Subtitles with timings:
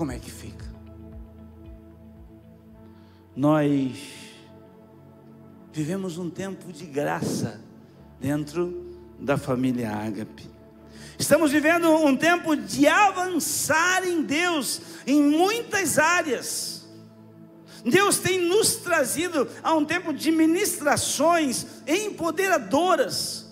[0.00, 0.64] como é que fica?
[3.36, 3.98] Nós
[5.70, 7.60] vivemos um tempo de graça
[8.18, 10.48] dentro da família Ágape.
[11.18, 16.88] Estamos vivendo um tempo de avançar em Deus em muitas áreas.
[17.84, 23.49] Deus tem nos trazido a um tempo de ministrações empoderadoras.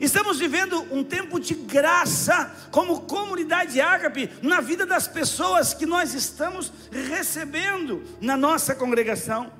[0.00, 6.14] Estamos vivendo um tempo de graça como comunidade ágape na vida das pessoas que nós
[6.14, 9.52] estamos recebendo na nossa congregação.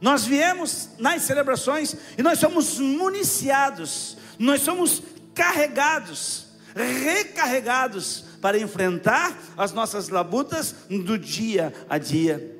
[0.00, 5.00] Nós viemos nas celebrações e nós somos municiados, nós somos
[5.32, 12.54] carregados, recarregados para enfrentar as nossas labutas do dia a dia.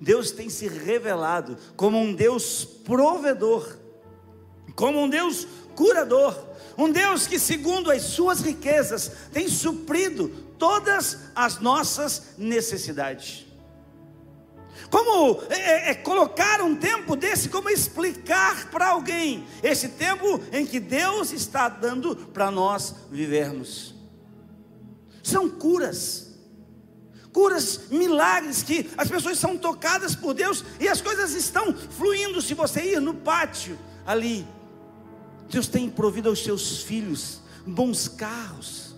[0.00, 3.78] Deus tem se revelado como um Deus provedor,
[4.74, 6.36] como um Deus curador,
[6.76, 10.28] um Deus que, segundo as suas riquezas, tem suprido
[10.58, 13.46] todas as nossas necessidades.
[14.90, 20.66] Como é, é, é, colocar um tempo desse, como explicar para alguém esse tempo em
[20.66, 23.94] que Deus está dando para nós vivermos?
[25.22, 26.34] São curas,
[27.32, 32.42] curas, milagres que as pessoas são tocadas por Deus e as coisas estão fluindo.
[32.42, 34.46] Se você ir no pátio ali,
[35.54, 38.94] Deus tem provido aos seus filhos bons carros.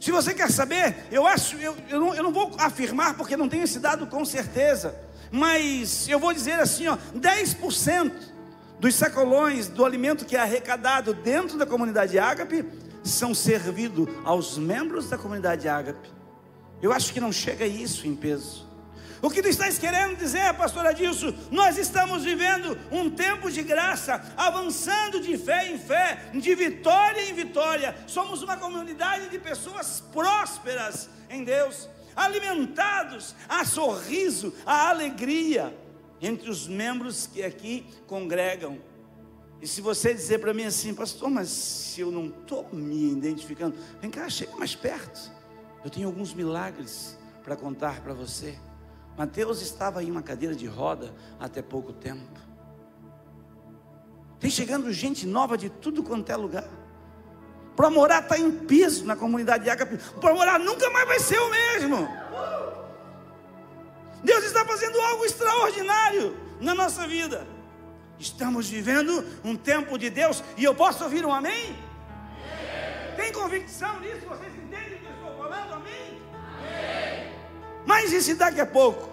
[0.00, 3.48] Se você quer saber, eu acho, eu, eu, não, eu não vou afirmar porque não
[3.48, 4.94] tenho esse dado com certeza,
[5.30, 8.12] mas eu vou dizer assim: ó, 10%
[8.80, 12.64] dos sacolões do alimento que é arrecadado dentro da comunidade ágape
[13.04, 16.10] são servidos aos membros da comunidade ágape.
[16.82, 18.66] Eu acho que não chega a isso em peso.
[19.22, 21.32] O que tu estás querendo dizer, pastor Adilson?
[21.48, 27.32] Nós estamos vivendo um tempo de graça, avançando de fé em fé, de vitória em
[27.32, 27.94] vitória.
[28.08, 35.72] Somos uma comunidade de pessoas prósperas em Deus, alimentados a sorriso, a alegria
[36.20, 38.80] entre os membros que aqui congregam.
[39.60, 43.76] E se você dizer para mim assim, pastor, mas se eu não estou me identificando,
[44.00, 45.30] vem cá, chega mais perto.
[45.84, 48.58] Eu tenho alguns milagres para contar para você.
[49.16, 52.40] Mateus estava em uma cadeira de roda até pouco tempo.
[54.40, 56.68] Tem chegando gente nova de tudo quanto é lugar.
[57.76, 59.98] Para morar está em piso na comunidade de Agape.
[60.20, 62.08] Para morar nunca mais vai ser o mesmo.
[64.24, 67.46] Deus está fazendo algo extraordinário na nossa vida.
[68.18, 70.42] Estamos vivendo um tempo de Deus.
[70.56, 71.76] E eu posso ouvir um amém.
[73.16, 74.26] Tem convicção nisso?
[74.26, 74.61] Vocês
[77.92, 79.06] Mas e se daqui a pouco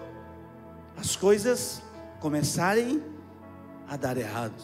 [0.96, 1.82] as coisas
[2.18, 3.04] começarem
[3.86, 4.54] a dar errado?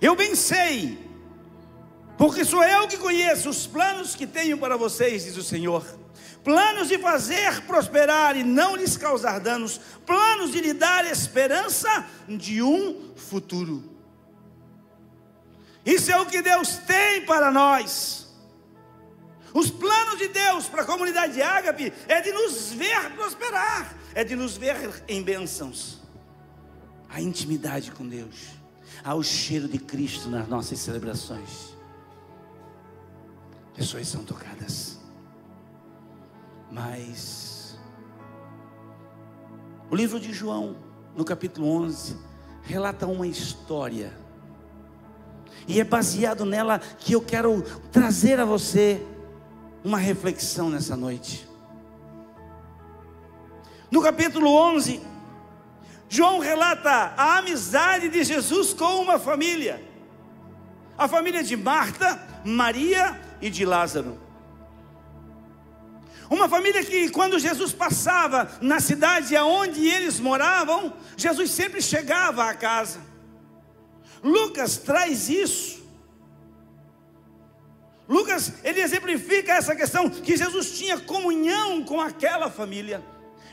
[0.00, 1.08] Eu bem sei,
[2.18, 5.86] porque sou eu que conheço os planos que tenho para vocês, diz o Senhor.
[6.42, 12.60] Planos de fazer prosperar e não lhes causar danos, planos de lhe dar esperança de
[12.60, 13.84] um futuro.
[15.84, 18.25] Isso é o que Deus tem para nós.
[19.56, 24.22] Os planos de Deus para a comunidade de Ágape é de nos ver prosperar, é
[24.22, 25.98] de nos ver em bênçãos.
[27.08, 28.48] A intimidade com Deus,
[29.02, 31.74] ao cheiro de Cristo nas nossas celebrações.
[33.74, 34.98] Pessoas são tocadas.
[36.70, 37.78] Mas
[39.90, 40.76] o livro de João,
[41.16, 42.14] no capítulo 11,
[42.62, 44.12] relata uma história.
[45.66, 49.02] E é baseado nela que eu quero trazer a você
[49.86, 51.48] uma reflexão nessa noite.
[53.88, 55.00] No capítulo 11,
[56.08, 59.80] João relata a amizade de Jesus com uma família,
[60.98, 64.20] a família de Marta, Maria e de Lázaro.
[66.28, 72.54] Uma família que, quando Jesus passava na cidade aonde eles moravam, Jesus sempre chegava à
[72.54, 72.98] casa.
[74.20, 75.75] Lucas traz isso
[78.08, 83.04] Lucas, ele exemplifica essa questão que Jesus tinha comunhão com aquela família.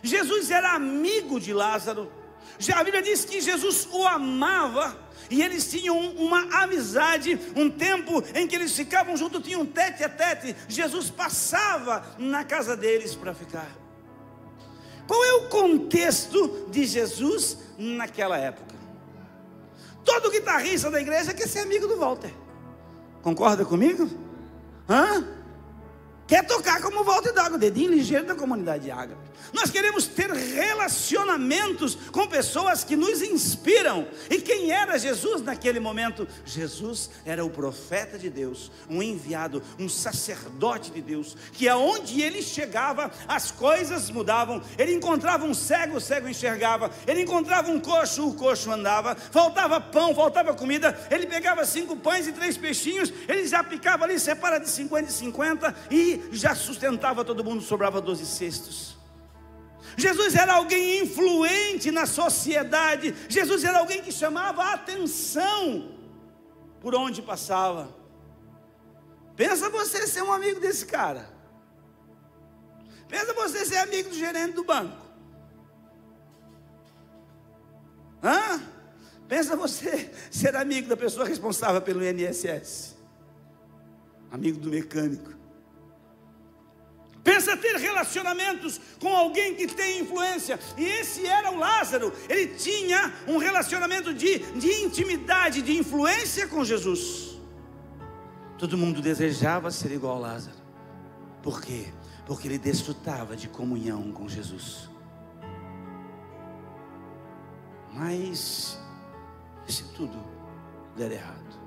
[0.03, 2.11] Jesus era amigo de Lázaro.
[2.59, 4.95] Já a Bíblia diz que Jesus o amava
[5.29, 10.03] e eles tinham uma amizade, um tempo em que eles ficavam juntos, tinham um tete
[10.03, 10.55] a tete.
[10.67, 13.67] Jesus passava na casa deles para ficar.
[15.07, 18.75] Qual é o contexto de Jesus naquela época?
[20.05, 22.33] Todo guitarrista da igreja quer ser amigo do Walter.
[23.21, 24.23] Concorda comigo?
[24.94, 25.24] Hã?
[26.33, 29.21] Quer tocar como volta e d'água, dedinho ligeiro da comunidade de Ágape.
[29.53, 34.07] Nós queremos ter relacionamentos com pessoas que nos inspiram.
[34.31, 36.27] E quem era Jesus naquele momento?
[36.44, 42.41] Jesus era o profeta de Deus, um enviado, um sacerdote de Deus, que aonde ele
[42.41, 44.59] chegava, as coisas mudavam.
[44.75, 46.89] Ele encontrava um cego, o cego enxergava.
[47.06, 49.15] Ele encontrava um coxo, o coxo andava.
[49.15, 51.00] Faltava pão, faltava comida.
[51.12, 53.13] Ele pegava cinco pães e três peixinhos.
[53.27, 58.02] Ele já picava ali, separa de 50 e 50 e já sustentava todo mundo, sobrava
[58.02, 58.98] 12 cestos.
[59.98, 63.14] Jesus era alguém influente na sociedade.
[63.30, 65.98] Jesus era alguém que chamava a atenção
[66.81, 67.94] por onde passava.
[69.36, 71.30] Pensa você ser um amigo desse cara.
[73.08, 74.98] Pensa você ser amigo do gerente do banco.
[78.24, 78.62] Hã?
[79.28, 82.96] Pensa você ser amigo da pessoa responsável pelo INSS.
[84.31, 85.43] Amigo do mecânico.
[87.24, 90.60] Pensa ter relacionamentos com alguém que tem influência.
[90.78, 92.12] E esse era o Lázaro.
[92.28, 97.40] Ele tinha um relacionamento de, de intimidade, de influência com Jesus.
[98.58, 100.58] Todo mundo desejava ser igual a Lázaro.
[101.42, 101.94] Por quê?
[102.25, 104.90] Porque ele desfrutava de comunhão com Jesus.
[107.94, 108.78] Mas,
[109.68, 110.18] se tudo
[110.98, 111.62] der errado?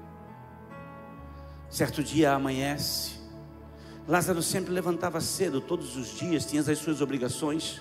[1.71, 3.26] Certo dia amanhece
[4.09, 7.81] Lázaro sempre levantava cedo, todos os dias, tinha as suas obrigações.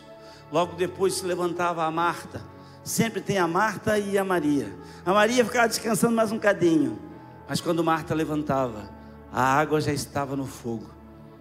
[0.52, 2.42] Logo depois se levantava a Marta.
[2.84, 4.76] Sempre tem a Marta e a Maria.
[5.06, 7.00] A Maria ficava descansando mais um cadinho.
[7.48, 8.90] Mas quando Marta levantava,
[9.32, 10.90] a água já estava no fogo,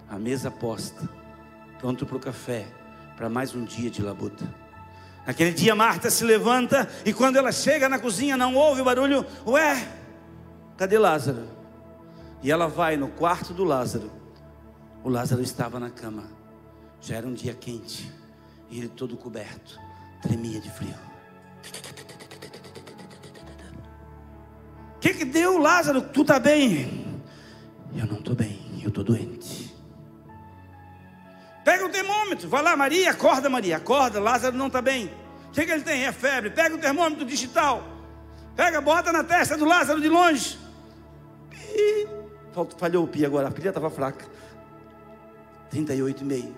[0.07, 1.09] a mesa posta,
[1.79, 2.67] pronto para o café,
[3.17, 4.47] para mais um dia de labuta.
[5.27, 9.25] Naquele dia Marta se levanta e quando ela chega na cozinha não ouve o barulho,
[9.47, 9.89] ué,
[10.77, 11.49] cadê Lázaro?
[12.43, 14.24] E ela vai no quarto do Lázaro
[15.05, 16.25] o Lázaro estava na cama.
[17.01, 18.11] Já era um dia quente.
[18.71, 19.79] E ele todo coberto.
[20.23, 20.95] Tremia de frio.
[24.97, 26.01] O que, que deu, Lázaro?
[26.01, 27.23] Tu está bem?
[27.95, 28.81] Eu não estou bem.
[28.83, 29.77] Eu estou doente.
[31.63, 32.49] Pega o termômetro.
[32.49, 33.11] Vai lá, Maria.
[33.11, 33.77] Acorda, Maria.
[33.77, 34.19] Acorda.
[34.19, 35.11] Lázaro não está bem.
[35.49, 36.07] O que, que ele tem?
[36.07, 36.49] É febre.
[36.49, 37.87] Pega o termômetro digital.
[38.57, 40.59] Pega, bota na testa do Lázaro de longe.
[42.79, 43.49] Falhou o pi agora.
[43.49, 44.25] A pilha estava fraca.
[45.75, 46.53] 38,5.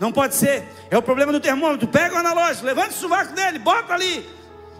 [0.00, 0.64] Não pode ser.
[0.90, 1.86] É o problema do termômetro.
[1.86, 4.26] Pega o analógico, levanta o sovaco dele, bota ali.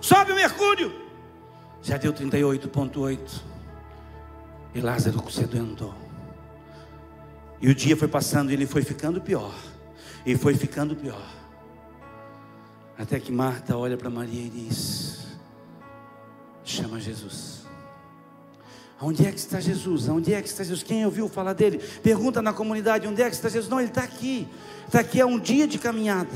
[0.00, 0.92] Sobe o mercúrio.
[1.82, 3.42] Já deu 38,8.
[4.74, 5.94] E Lázaro se adoentou.
[7.60, 9.54] E o dia foi passando e ele foi ficando pior.
[10.24, 11.22] E foi ficando pior.
[12.96, 15.26] Até que Marta olha para Maria e diz:
[16.64, 17.66] Chama Jesus.
[19.02, 20.08] Onde é que está Jesus?
[20.08, 20.82] Onde é que está Jesus?
[20.82, 21.78] Quem ouviu falar dele?
[22.02, 23.70] Pergunta na comunidade: onde é que está Jesus?
[23.70, 24.46] Não, ele está aqui.
[24.86, 26.30] Está aqui há um dia de caminhada.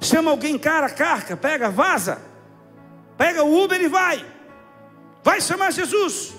[0.00, 2.22] Chama alguém, cara, carca, pega, vaza.
[3.18, 4.24] Pega o Uber e vai.
[5.24, 6.34] Vai chamar Jesus.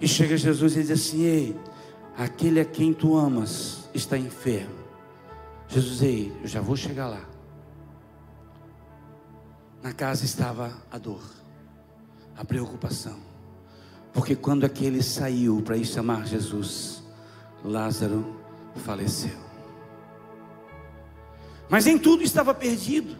[0.00, 1.60] E chega Jesus e diz assim: Ei,
[2.16, 4.80] aquele a quem tu amas está enfermo.
[5.68, 7.28] Jesus, ei, eu já vou chegar lá.
[9.82, 11.39] Na casa estava a dor
[12.40, 13.18] a preocupação.
[14.14, 17.02] Porque quando aquele saiu para ir chamar Jesus,
[17.62, 18.40] Lázaro
[18.82, 19.38] faleceu.
[21.68, 23.14] Mas em tudo estava perdido.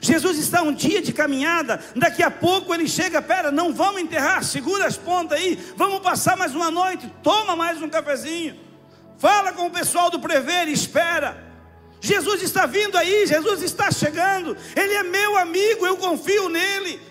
[0.00, 4.44] Jesus está um dia de caminhada, daqui a pouco ele chega, pera, não vamos enterrar,
[4.44, 8.56] segura as pontas aí, vamos passar mais uma noite, toma mais um cafezinho,
[9.18, 11.44] fala com o pessoal do prever, espera.
[12.00, 17.08] Jesus está vindo aí, Jesus está chegando, ele é meu amigo, eu confio nele.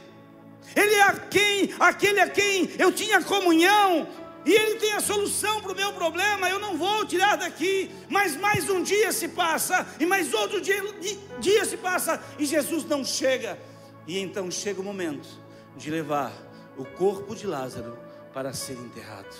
[0.75, 4.07] Ele é quem, aquele a quem eu tinha comunhão,
[4.45, 8.37] e Ele tem a solução para o meu problema, eu não vou tirar daqui, mas
[8.37, 10.81] mais um dia se passa, e mais outro dia,
[11.39, 13.59] dia se passa, e Jesus não chega,
[14.07, 15.27] e então chega o momento
[15.75, 16.31] de levar
[16.77, 17.97] o corpo de Lázaro
[18.33, 19.35] para ser enterrado.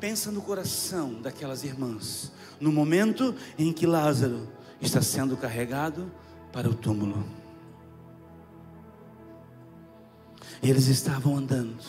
[0.00, 4.48] Pensa no coração daquelas irmãs, no momento em que Lázaro
[4.80, 6.10] está sendo carregado
[6.52, 7.41] para o túmulo.
[10.62, 11.82] E eles estavam andando.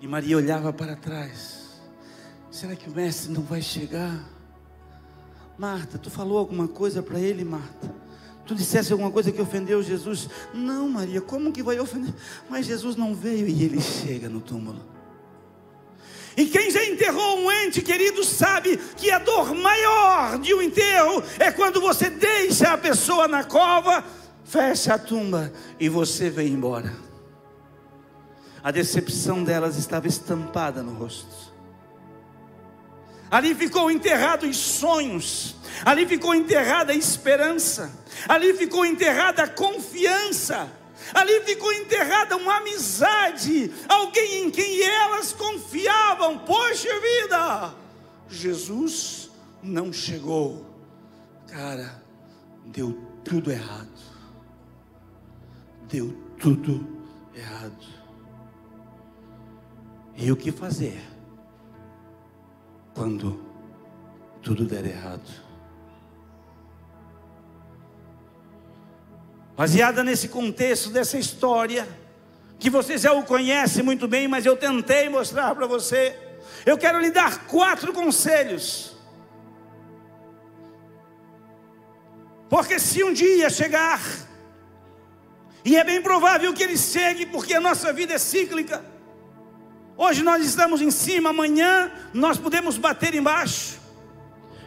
[0.00, 1.80] E Maria olhava para trás.
[2.50, 4.24] Será que o mestre não vai chegar?
[5.58, 7.94] Marta, tu falou alguma coisa para ele, Marta?
[8.46, 10.28] Tu dissesse alguma coisa que ofendeu Jesus?
[10.54, 12.14] Não, Maria, como que vai ofender?
[12.48, 14.80] Mas Jesus não veio e ele chega no túmulo.
[16.36, 21.22] E quem já enterrou um ente querido sabe que a dor maior de um enterro
[21.38, 24.04] é quando você deixa a pessoa na cova,
[24.44, 27.05] fecha a tumba e você vem embora.
[28.66, 31.54] A decepção delas estava estampada no rosto.
[33.30, 35.54] ali ficou enterrado os sonhos,
[35.84, 37.96] ali ficou enterrada a esperança,
[38.28, 40.68] ali ficou enterrada a confiança,
[41.14, 46.40] ali ficou enterrada uma amizade, alguém em quem elas confiavam.
[46.40, 47.72] Poxa vida,
[48.28, 49.30] Jesus
[49.62, 50.66] não chegou,
[51.46, 52.02] cara,
[52.64, 54.00] deu tudo errado,
[55.88, 56.84] deu tudo
[57.32, 58.05] errado.
[60.16, 60.98] E o que fazer
[62.94, 63.44] quando
[64.42, 65.28] tudo der errado?
[69.54, 71.86] Baseada nesse contexto dessa história,
[72.58, 76.18] que você já o conhece muito bem, mas eu tentei mostrar para você.
[76.64, 78.96] Eu quero lhe dar quatro conselhos.
[82.48, 84.00] Porque se um dia chegar,
[85.64, 88.84] e é bem provável que ele chegue, porque a nossa vida é cíclica,
[89.96, 93.80] Hoje nós estamos em cima, amanhã nós podemos bater embaixo.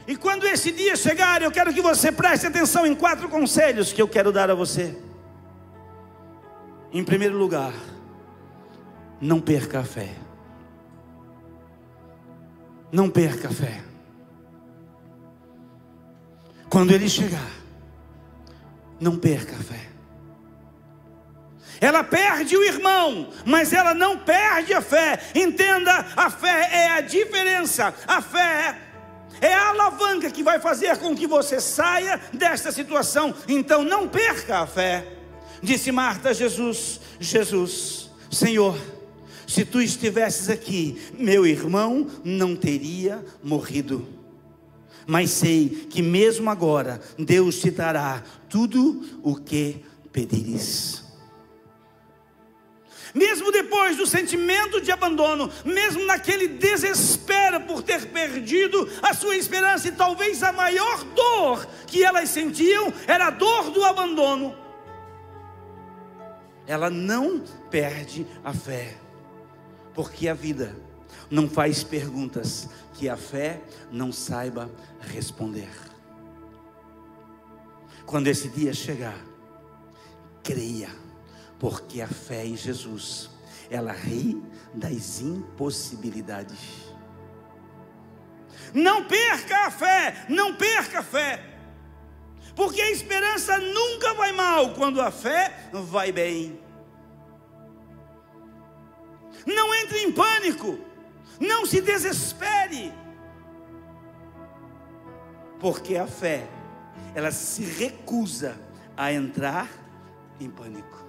[0.07, 4.01] E quando esse dia chegar, eu quero que você preste atenção em quatro conselhos que
[4.01, 4.98] eu quero dar a você.
[6.91, 7.74] Em primeiro lugar,
[9.21, 10.15] não perca a fé.
[12.91, 13.83] Não perca a fé.
[16.67, 17.51] Quando ele chegar,
[19.00, 19.89] não perca a fé.
[21.81, 25.19] Ela perde o irmão, mas ela não perde a fé.
[25.33, 27.93] Entenda, a fé é a diferença.
[28.05, 28.77] A fé
[29.39, 33.33] é a alavanca que vai fazer com que você saia desta situação.
[33.48, 35.05] Então não perca a fé.
[35.63, 38.77] Disse Marta a Jesus: Jesus, Senhor,
[39.48, 44.05] se tu estivesses aqui, meu irmão não teria morrido.
[45.07, 51.09] Mas sei que mesmo agora Deus te dará tudo o que pedires
[53.13, 59.88] mesmo depois do sentimento de abandono, mesmo naquele desespero por ter perdido a sua esperança,
[59.88, 64.56] e talvez a maior dor que elas sentiam era a dor do abandono,
[66.68, 68.96] ela não perde a fé,
[69.94, 70.75] porque a vida
[71.30, 73.62] não faz perguntas que a fé
[73.92, 75.70] não saiba responder.
[78.06, 79.20] Quando esse dia chegar,
[80.44, 80.89] creia
[81.60, 83.30] porque a fé em Jesus,
[83.70, 84.42] ela ri
[84.74, 86.89] das impossibilidades.
[88.74, 91.44] Não perca a fé, não perca a fé.
[92.56, 96.60] Porque a esperança nunca vai mal quando a fé vai bem.
[99.46, 100.80] Não entre em pânico,
[101.39, 102.94] não se desespere.
[105.60, 106.48] Porque a fé,
[107.13, 108.58] ela se recusa
[108.96, 109.70] a entrar
[110.39, 111.09] em pânico.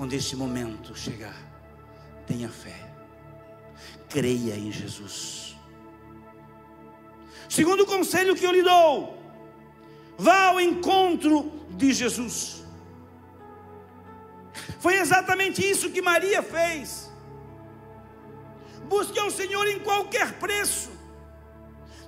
[0.00, 1.36] Quando este momento chegar,
[2.26, 2.90] tenha fé,
[4.08, 5.54] creia em Jesus.
[7.46, 9.22] Segundo conselho que eu lhe dou,
[10.16, 12.64] vá ao encontro de Jesus.
[14.78, 17.12] Foi exatamente isso que Maria fez.
[18.88, 20.90] Busque ao Senhor em qualquer preço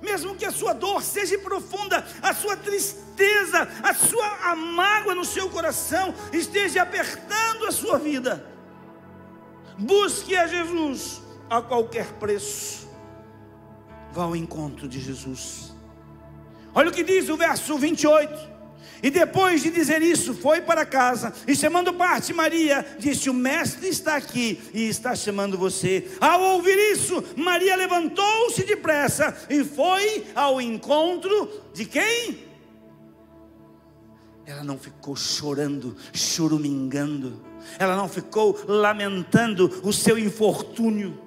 [0.03, 5.23] mesmo que a sua dor seja profunda, a sua tristeza, a sua a mágoa no
[5.23, 8.45] seu coração esteja apertando a sua vida,
[9.77, 12.87] busque a Jesus a qualquer preço,
[14.11, 15.73] vá ao encontro de Jesus.
[16.75, 18.52] Olha o que diz o verso 28.
[19.01, 23.89] E depois de dizer isso, foi para casa e chamando parte Maria, disse: O mestre
[23.89, 26.07] está aqui e está chamando você.
[26.21, 32.53] Ao ouvir isso, Maria levantou-se depressa e foi ao encontro de quem?
[34.45, 37.41] Ela não ficou chorando, chorumingando,
[37.79, 41.17] ela não ficou lamentando o seu infortúnio.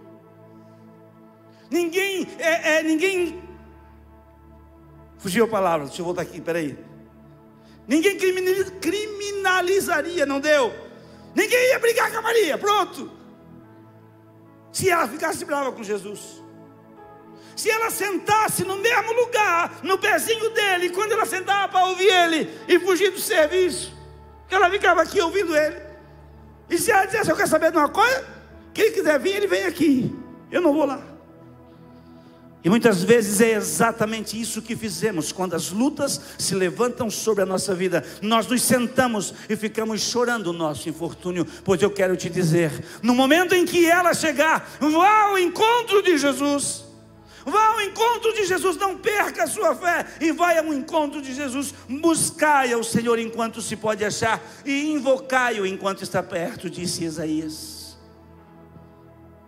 [1.71, 3.43] Ninguém, é, é, ninguém,
[5.19, 6.79] fugiu a palavra, deixa eu voltar aqui, peraí.
[7.87, 8.19] Ninguém
[8.81, 10.75] criminalizaria, não deu?
[11.35, 13.11] Ninguém ia brigar com a Maria, pronto.
[14.73, 16.43] Se ela ficasse brava com Jesus.
[17.55, 22.51] Se ela sentasse no mesmo lugar, no pezinho dele, quando ela sentava para ouvir ele
[22.69, 23.97] e fugir do serviço,
[24.51, 25.81] ela ficava aqui ouvindo ele.
[26.69, 28.27] E se ela dissesse, eu quero saber de uma coisa,
[28.75, 30.15] quem quiser vir, ele vem aqui.
[30.51, 31.16] Eu não vou lá.
[32.67, 37.47] E muitas vezes é exatamente isso que fizemos quando as lutas se levantam sobre a
[37.47, 38.05] nossa vida.
[38.21, 42.73] Nós nos sentamos e ficamos chorando o nosso infortúnio, pois eu quero te dizer:
[43.05, 46.85] no momento em que ela chegar, vá ao encontro de Jesus.
[47.45, 51.33] Vá ao encontro de Jesus, não perca a sua fé e vai ao encontro de
[51.33, 51.73] Jesus.
[51.89, 57.97] Buscai ao Senhor enquanto se pode achar e invocai-o enquanto está perto, disse Isaías.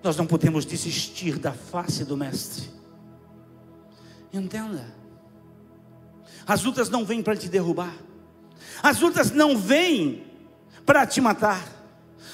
[0.04, 2.77] Nós não podemos desistir da face do Mestre
[4.32, 4.94] Entenda.
[6.46, 7.94] As lutas não vêm para te derrubar.
[8.82, 10.24] As lutas não vêm
[10.84, 11.76] para te matar.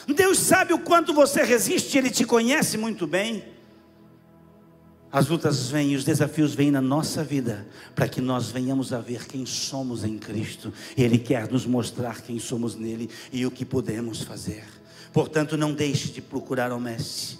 [0.06, 3.54] Deus sabe o quanto você resiste, Ele te conhece muito bem.
[5.10, 8.98] As lutas vêm e os desafios vêm na nossa vida para que nós venhamos a
[8.98, 10.72] ver quem somos em Cristo.
[10.96, 14.64] Ele quer nos mostrar quem somos nele e o que podemos fazer.
[15.12, 17.38] Portanto, não deixe de procurar o Mestre.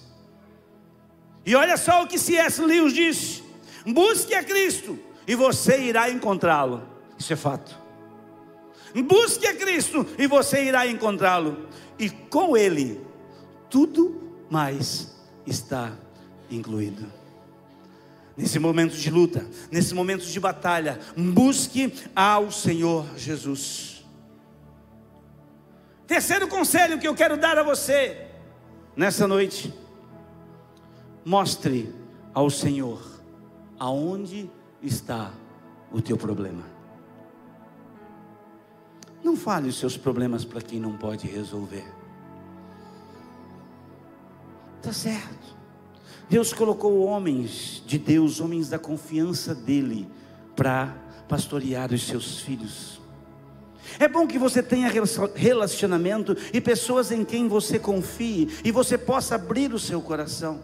[1.44, 2.62] E olha só o que C.S.
[2.62, 3.42] Lewis disse:
[3.86, 6.82] busque a Cristo e você irá encontrá-lo.
[7.18, 7.78] Isso é fato.
[9.02, 11.68] Busque a Cristo e você irá encontrá-lo.
[11.98, 13.00] E com Ele,
[13.68, 15.14] tudo mais
[15.46, 15.92] está
[16.50, 17.10] incluído.
[18.36, 24.04] Nesse momento de luta, nesse momento de batalha, busque ao Senhor Jesus.
[26.06, 28.26] Terceiro conselho que eu quero dar a você
[28.96, 29.72] nessa noite:
[31.24, 31.94] mostre
[32.32, 33.13] ao Senhor
[33.78, 34.50] aonde
[34.82, 35.32] está
[35.92, 36.64] o teu problema.
[39.22, 41.84] Não fale os seus problemas para quem não pode resolver.
[44.82, 45.56] Tá certo.
[46.28, 50.08] Deus colocou homens de Deus, homens da confiança dele,
[50.54, 50.94] para
[51.28, 53.00] pastorear os seus filhos.
[53.98, 54.90] É bom que você tenha
[55.34, 60.60] relacionamento e pessoas em quem você confie e você possa abrir o seu coração.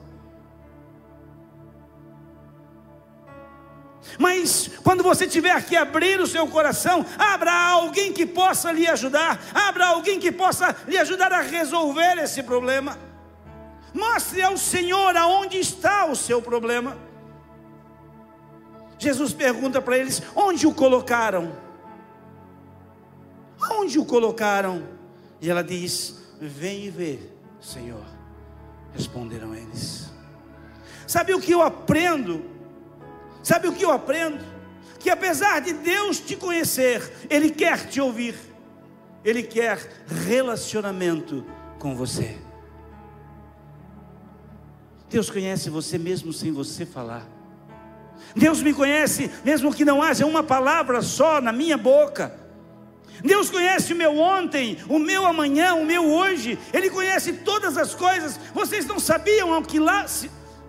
[4.19, 9.41] Mas quando você tiver que abrir o seu coração, abra alguém que possa lhe ajudar,
[9.55, 12.99] abra alguém que possa lhe ajudar a resolver esse problema.
[13.93, 16.97] Mostre ao Senhor aonde está o seu problema.
[18.99, 21.53] Jesus pergunta para eles: onde o colocaram?
[23.71, 24.87] Onde o colocaram?
[25.41, 27.19] E ela diz: Vem e vê,
[27.61, 28.05] Senhor.
[28.93, 30.11] Responderam eles.
[31.07, 32.45] Sabe o que eu aprendo?
[33.43, 34.45] Sabe o que eu aprendo?
[34.99, 38.35] Que apesar de Deus te conhecer, Ele quer te ouvir,
[39.25, 39.79] Ele quer
[40.27, 41.45] relacionamento
[41.79, 42.39] com você.
[45.09, 47.27] Deus conhece você mesmo sem você falar.
[48.37, 52.39] Deus me conhece mesmo que não haja uma palavra só na minha boca.
[53.23, 56.59] Deus conhece o meu ontem, o meu amanhã, o meu hoje.
[56.73, 58.39] Ele conhece todas as coisas.
[58.55, 60.07] Vocês não sabiam que lá.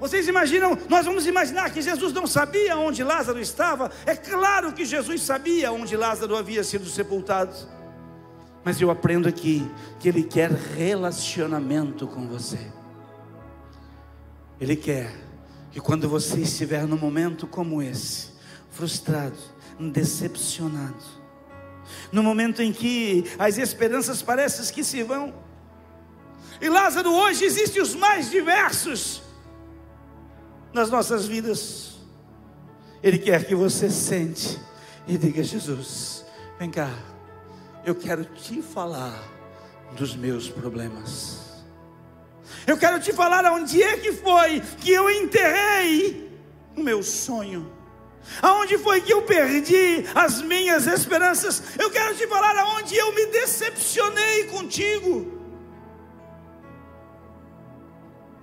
[0.01, 0.75] Vocês imaginam?
[0.89, 3.91] Nós vamos imaginar que Jesus não sabia onde Lázaro estava.
[4.03, 7.55] É claro que Jesus sabia onde Lázaro havia sido sepultado.
[8.63, 9.63] Mas eu aprendo aqui
[9.99, 12.57] que Ele quer relacionamento com você.
[14.59, 15.13] Ele quer
[15.71, 18.29] que quando você estiver num momento como esse,
[18.71, 19.37] frustrado,
[19.79, 21.21] decepcionado,
[22.11, 25.31] no momento em que as esperanças parecem que se vão,
[26.59, 29.29] e Lázaro hoje existem os mais diversos
[30.73, 31.95] nas nossas vidas.
[33.03, 34.59] Ele quer que você sente
[35.07, 36.25] e diga: Jesus,
[36.59, 36.89] vem cá,
[37.85, 39.21] eu quero te falar
[39.95, 41.41] dos meus problemas.
[42.67, 46.29] Eu quero te falar aonde é que foi que eu enterrei
[46.75, 47.71] o meu sonho.
[48.41, 51.77] Aonde foi que eu perdi as minhas esperanças?
[51.79, 55.39] Eu quero te falar aonde eu me decepcionei contigo.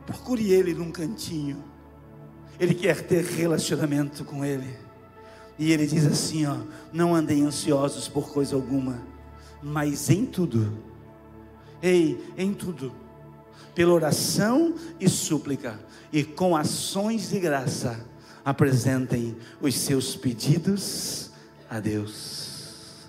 [0.04, 1.62] Procure ele num cantinho.
[2.58, 4.76] Ele quer ter relacionamento com ele.
[5.58, 6.56] E ele diz assim, ó:
[6.92, 9.02] "Não andem ansiosos por coisa alguma,
[9.62, 10.72] mas em tudo.
[11.82, 12.92] Ei, em tudo
[13.78, 15.78] pela oração e súplica,
[16.12, 18.04] e com ações de graça,
[18.44, 21.30] apresentem os seus pedidos
[21.70, 23.06] a Deus.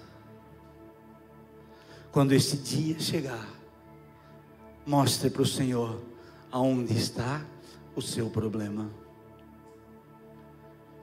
[2.12, 3.50] Quando este dia chegar,
[4.86, 6.00] mostre para o Senhor
[6.52, 7.44] aonde está
[7.96, 8.92] o seu problema.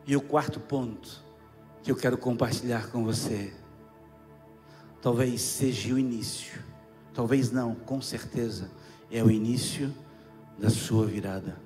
[0.06, 1.24] E o quarto ponto
[1.82, 3.52] que eu quero compartilhar com você,
[5.02, 6.62] talvez seja o início,
[7.12, 8.70] talvez não, com certeza
[9.10, 9.92] é o início
[10.58, 11.56] da sua virada.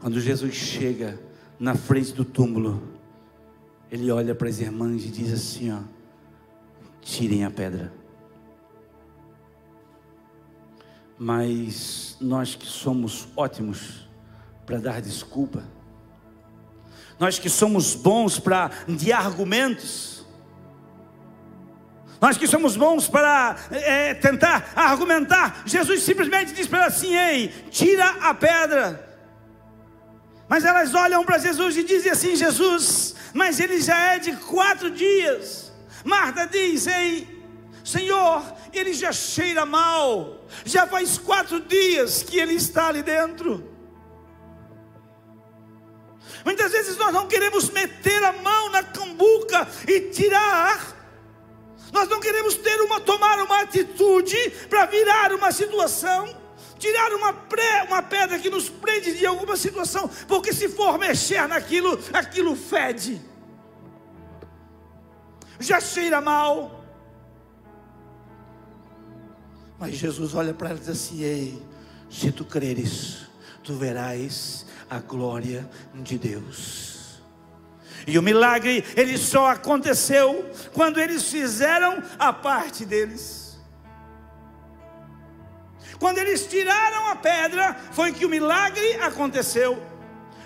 [0.00, 1.20] Quando Jesus chega
[1.58, 2.82] na frente do túmulo,
[3.90, 5.80] ele olha para as irmãs e diz assim: ó,
[7.00, 7.92] tirem a pedra.
[11.18, 14.08] Mas nós que somos ótimos
[14.64, 15.64] para dar desculpa,
[17.18, 20.26] nós que somos bons para de argumentos,
[22.20, 27.48] nós que somos bons para é, tentar argumentar, Jesus simplesmente diz para ela assim: Ei,
[27.70, 29.06] tira a pedra.
[30.48, 34.90] Mas elas olham para Jesus e dizem assim: Jesus, mas ele já é de quatro
[34.90, 35.72] dias.
[36.04, 37.44] Marta diz: Ei,
[37.84, 43.77] Senhor, ele já cheira mal, já faz quatro dias que ele está ali dentro.
[46.44, 50.96] Muitas vezes nós não queremos meter a mão na cambuca e tirar.
[51.92, 54.36] Nós não queremos ter uma tomar uma atitude
[54.68, 56.28] para virar uma situação,
[56.78, 61.46] tirar uma, pré, uma pedra que nos prende de alguma situação, porque se for mexer
[61.48, 63.20] naquilo, aquilo fede.
[65.58, 66.84] Já cheira mal.
[69.78, 71.62] Mas Jesus olha para ela e diz assim: Ei,
[72.10, 73.26] se tu creres,
[73.62, 77.20] tu verás a glória de Deus.
[78.06, 83.58] E o milagre, ele só aconteceu quando eles fizeram a parte deles.
[85.98, 89.82] Quando eles tiraram a pedra, foi que o milagre aconteceu.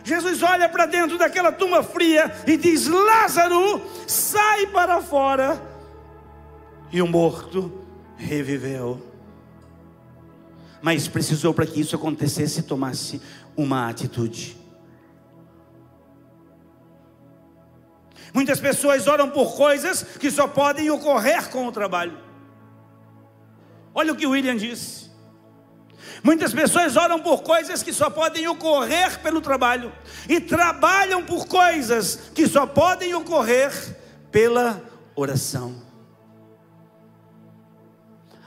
[0.03, 5.63] Jesus olha para dentro daquela tumba fria e diz: Lázaro, sai para fora.
[6.91, 7.85] E o morto
[8.17, 9.01] reviveu.
[10.81, 13.23] Mas precisou para que isso acontecesse, tomasse
[13.57, 14.57] uma atitude.
[18.35, 22.19] Muitas pessoas oram por coisas que só podem ocorrer com o trabalho.
[23.95, 25.11] Olha o que William disse.
[26.25, 29.93] Muitas pessoas oram por coisas que só podem ocorrer pelo trabalho,
[30.29, 33.73] e trabalham por coisas que só podem ocorrer
[34.31, 34.81] pela
[35.17, 35.92] oração.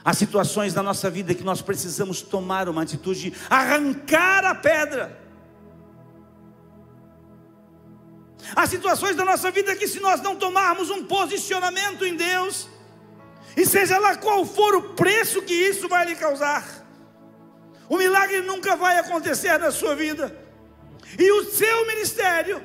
[0.06, 5.20] Há situações na nossa vida que nós precisamos tomar uma atitude, arrancar a pedra.
[8.54, 12.68] Há situações da nossa vida que, se nós não tomarmos um posicionamento em Deus,
[13.56, 16.64] e seja lá qual for o preço que isso vai lhe causar,
[17.88, 20.32] o milagre nunca vai acontecer na sua vida,
[21.18, 22.62] e o seu ministério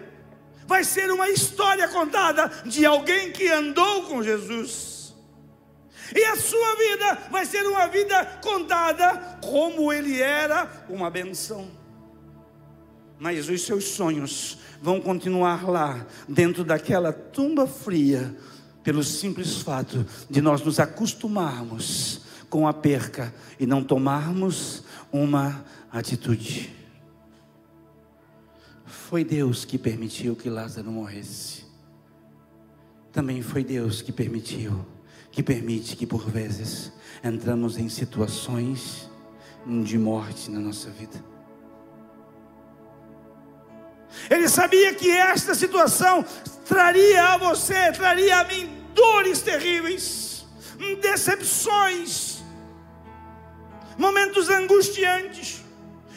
[0.67, 5.01] vai ser uma história contada de alguém que andou com Jesus.
[6.15, 11.69] E a sua vida vai ser uma vida contada como ele era uma benção.
[13.19, 18.36] Mas os seus sonhos vão continuar lá, dentro daquela tumba fria,
[18.84, 26.76] pelo simples fato de nós nos acostumarmos com a perca e não tomarmos uma atitude.
[28.86, 31.65] Foi Deus que permitiu que Lázaro morresse.
[33.12, 34.86] Também foi Deus que permitiu
[35.32, 36.91] que permite que por vezes
[37.24, 39.10] entramos em situações
[39.65, 41.24] de morte na nossa vida.
[44.30, 46.26] Ele sabia que esta situação
[46.67, 50.46] traria a você, traria a mim dores terríveis,
[51.02, 52.44] decepções,
[53.98, 55.63] momentos angustiantes,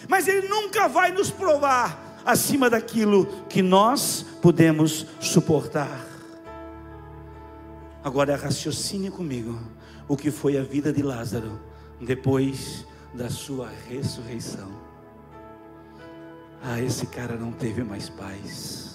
[0.09, 6.14] mas Ele nunca vai nos provar acima daquilo que nós podemos suportar.
[8.05, 9.59] Agora raciocine comigo
[10.07, 11.59] o que foi a vida de Lázaro
[11.99, 14.71] depois da sua ressurreição.
[16.63, 18.94] Ah, esse cara não teve mais paz.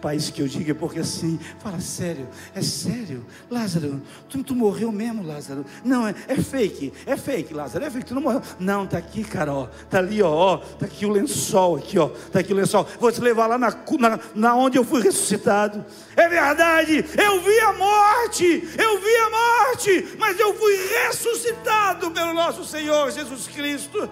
[0.00, 4.54] Pai, isso que eu digo é porque assim, fala sério, é sério, Lázaro, tu, tu
[4.54, 5.64] morreu mesmo, Lázaro?
[5.84, 8.42] Não, é, é, fake, é fake, Lázaro, é fake, tu não morreu.
[8.58, 12.08] Não, tá aqui, cara, ó, tá ali, ó, ó, tá aqui o lençol, aqui, ó,
[12.08, 12.86] tá aqui o lençol.
[12.98, 15.84] Vou te levar lá na, na, na onde eu fui ressuscitado.
[16.16, 22.32] É verdade, eu vi a morte, eu vi a morte, mas eu fui ressuscitado pelo
[22.34, 24.08] nosso Senhor Jesus Cristo.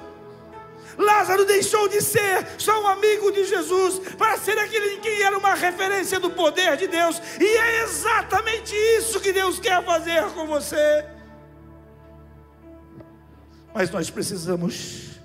[0.99, 5.39] Lázaro deixou de ser só um amigo de Jesus para ser aquele em quem era
[5.39, 10.47] uma referência do poder de Deus, e é exatamente isso que Deus quer fazer com
[10.47, 11.07] você.
[13.73, 15.21] Mas nós precisamos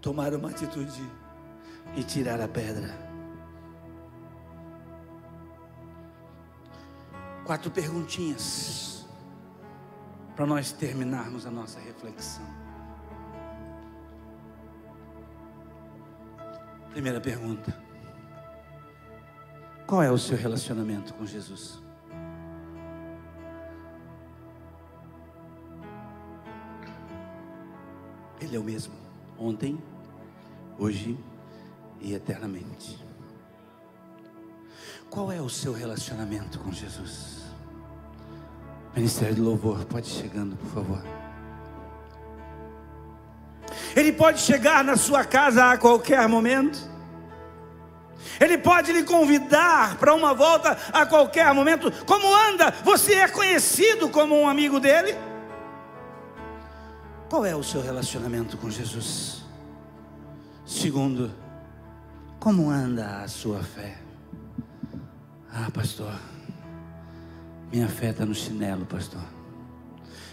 [0.00, 1.02] tomar uma atitude
[1.96, 3.04] e tirar a pedra.
[7.44, 9.06] Quatro perguntinhas
[10.34, 12.63] para nós terminarmos a nossa reflexão.
[16.94, 17.76] Primeira pergunta:
[19.84, 21.82] Qual é o seu relacionamento com Jesus?
[28.40, 28.94] Ele é o mesmo,
[29.36, 29.76] ontem,
[30.78, 31.18] hoje
[32.00, 33.04] e eternamente.
[35.10, 37.42] Qual é o seu relacionamento com Jesus?
[38.94, 41.23] Ministério de Louvor, pode chegando, por favor.
[43.96, 46.78] Ele pode chegar na sua casa a qualquer momento.
[48.40, 51.92] Ele pode lhe convidar para uma volta a qualquer momento.
[52.04, 52.72] Como anda?
[52.82, 55.14] Você é conhecido como um amigo dele?
[57.28, 59.44] Qual é o seu relacionamento com Jesus?
[60.66, 61.32] Segundo,
[62.40, 63.98] como anda a sua fé?
[65.52, 66.12] Ah, pastor,
[67.72, 69.22] minha fé está no chinelo, pastor.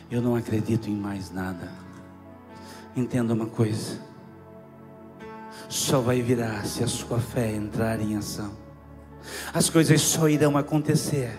[0.10, 1.70] Eu não acredito em mais nada.
[2.96, 4.00] Entenda uma coisa:
[5.70, 8.52] só vai virar se a sua fé entrar em ação.
[9.54, 11.32] As coisas só irão acontecer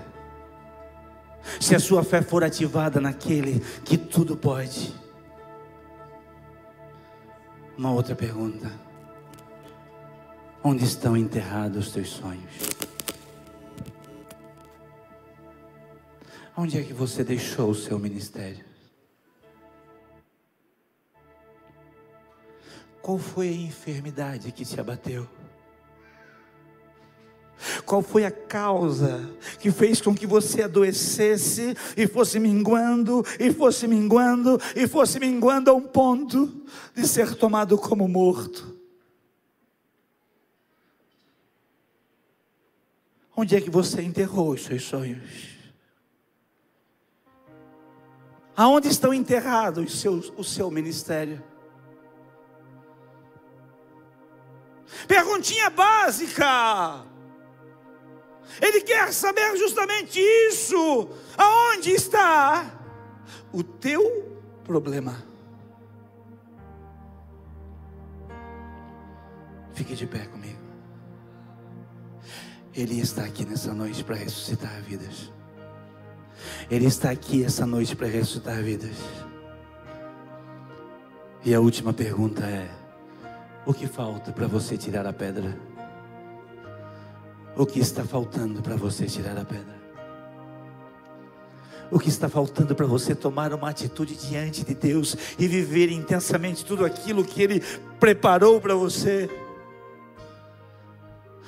[1.61, 4.95] se a sua fé for ativada naquele que tudo pode.
[7.77, 8.71] Uma outra pergunta:
[10.63, 12.53] Onde estão enterrados os teus sonhos?
[16.57, 18.72] Onde é que você deixou o seu ministério?
[23.03, 25.29] Qual foi a enfermidade que te abateu?
[27.85, 33.87] Qual foi a causa que fez com que você adoecesse e fosse minguando, e fosse
[33.89, 38.81] minguando, e fosse minguando a um ponto de ser tomado como morto?
[43.37, 45.53] Onde é que você enterrou os seus sonhos?
[48.57, 51.43] Aonde estão enterrados seus, o seu ministério?
[55.13, 57.05] Perguntinha básica.
[58.63, 61.11] Ele quer saber justamente isso.
[61.37, 62.65] Aonde está
[63.53, 65.23] o teu problema?
[69.75, 70.63] Fique de pé comigo.
[72.73, 75.31] Ele está aqui nessa noite para ressuscitar vidas.
[76.71, 78.97] Ele está aqui essa noite para ressuscitar vidas.
[81.45, 82.82] E a última pergunta é:
[83.65, 85.57] o que falta para você tirar a pedra?
[87.57, 89.83] O que está faltando para você tirar a pedra?
[91.91, 96.65] O que está faltando para você tomar uma atitude diante de Deus e viver intensamente
[96.65, 97.63] tudo aquilo que Ele
[98.01, 99.29] preparou para você?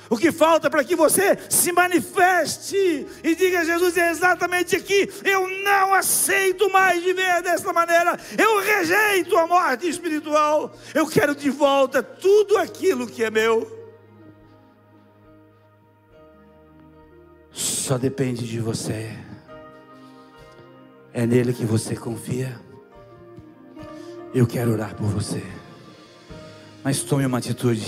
[0.09, 5.09] O que falta para que você se manifeste e diga: Jesus, é exatamente aqui.
[5.23, 8.17] Eu não aceito mais viver dessa maneira.
[8.37, 10.75] Eu rejeito a morte espiritual.
[10.93, 13.85] Eu quero de volta tudo aquilo que é meu.
[17.51, 19.17] Só depende de você.
[21.13, 22.59] É nele que você confia.
[24.33, 25.41] Eu quero orar por você.
[26.83, 27.85] Mas tome uma atitude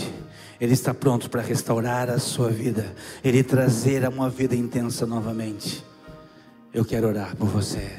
[0.60, 5.84] ele está pronto para restaurar a sua vida, Ele trazer a uma vida intensa novamente.
[6.74, 7.92] Eu quero orar por você.